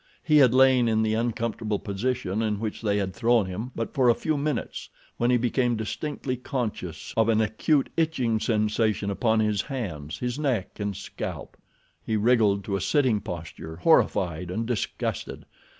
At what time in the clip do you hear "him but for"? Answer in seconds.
3.45-4.09